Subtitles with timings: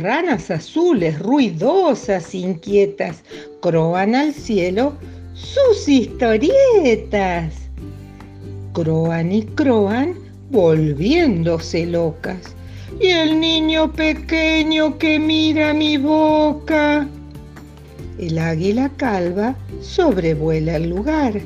[0.00, 3.22] ranas azules, ruidosas, inquietas,
[3.60, 4.94] croan al cielo
[5.34, 7.54] sus historietas.
[8.72, 10.14] Croan y croan,
[10.50, 12.54] volviéndose locas.
[13.00, 17.08] Y el niño pequeño que mira mi boca.
[18.18, 21.40] El águila calva sobrevuela el lugar,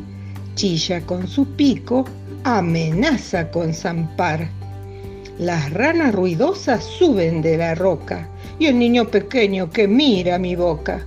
[0.56, 2.04] chilla con su pico,
[2.42, 4.48] amenaza con zampar.
[5.38, 8.28] Las ranas ruidosas suben de la roca
[8.60, 11.04] y el niño pequeño que mira mi boca.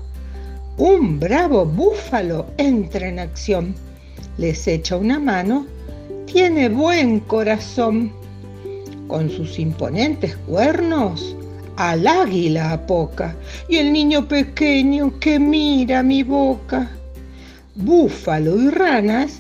[0.78, 3.74] Un bravo búfalo entra en acción,
[4.38, 5.66] les echa una mano,
[6.26, 8.12] tiene buen corazón.
[9.08, 11.34] Con sus imponentes cuernos
[11.78, 13.34] al águila apoca
[13.70, 16.92] y el niño pequeño que mira mi boca.
[17.76, 19.40] Búfalo y ranas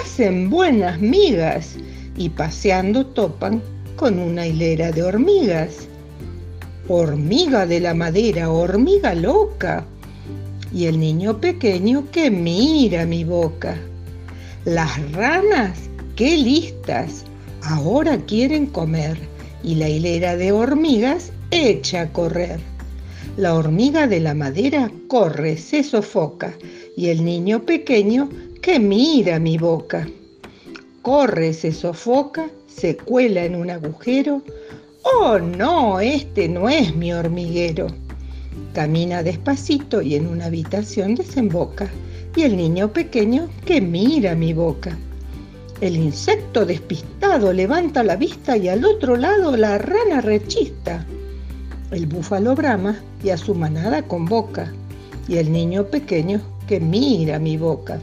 [0.00, 1.76] hacen buenas migas
[2.16, 3.60] y paseando topan
[3.96, 5.88] con una hilera de hormigas.
[6.88, 9.84] Hormiga de la madera, hormiga loca.
[10.72, 13.76] Y el niño pequeño que mira mi boca.
[14.64, 15.78] Las ranas,
[16.14, 17.24] qué listas,
[17.62, 19.16] ahora quieren comer.
[19.64, 22.60] Y la hilera de hormigas echa a correr.
[23.36, 26.54] La hormiga de la madera corre, se sofoca.
[26.96, 28.28] Y el niño pequeño
[28.60, 30.06] que mira mi boca.
[31.06, 34.42] Corre, se sofoca se cuela en un agujero.
[35.04, 37.86] Oh, no, este no es mi hormiguero.
[38.74, 41.88] Camina despacito y en una habitación desemboca.
[42.34, 44.98] Y el niño pequeño que mira mi boca.
[45.80, 51.06] El insecto despistado levanta la vista y al otro lado la rana rechista.
[51.92, 54.72] El búfalo brama y a su manada convoca.
[55.28, 58.00] Y el niño pequeño que mira mi boca.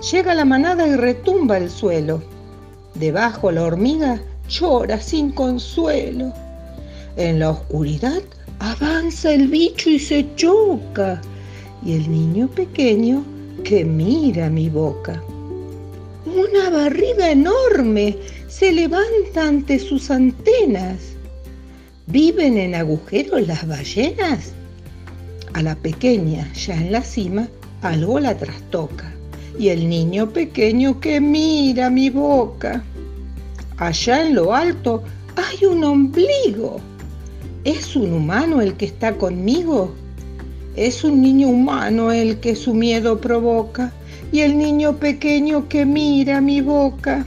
[0.00, 2.22] Llega la manada y retumba el suelo
[2.98, 6.32] Debajo la hormiga llora sin consuelo.
[7.16, 8.22] En la oscuridad
[8.58, 11.20] avanza el bicho y se choca.
[11.84, 13.24] Y el niño pequeño
[13.62, 15.22] que mira mi boca.
[16.26, 18.16] Una barriga enorme
[18.48, 20.96] se levanta ante sus antenas.
[22.06, 24.52] ¿Viven en agujeros las ballenas?
[25.52, 27.48] A la pequeña, ya en la cima,
[27.82, 29.17] algo la trastoca
[29.58, 32.84] y el niño pequeño que mira mi boca.
[33.76, 35.02] Allá en lo alto
[35.36, 36.80] hay un ombligo.
[37.64, 39.92] ¿Es un humano el que está conmigo?
[40.76, 43.92] Es un niño humano el que su miedo provoca
[44.30, 47.26] y el niño pequeño que mira mi boca.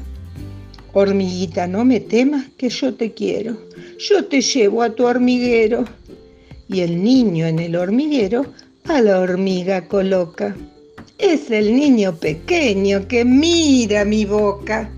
[0.93, 3.57] Hormiguita, no me temas que yo te quiero,
[3.97, 5.85] yo te llevo a tu hormiguero.
[6.69, 8.45] Y el niño en el hormiguero
[8.85, 10.55] a la hormiga coloca.
[11.21, 14.89] Es el niño pequeño que mira mi boca.